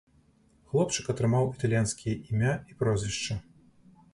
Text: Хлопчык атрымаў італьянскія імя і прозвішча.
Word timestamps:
Хлопчык 0.69 1.11
атрымаў 1.13 1.45
італьянскія 1.57 2.15
імя 2.33 2.53
і 2.73 2.79
прозвішча. 2.81 3.39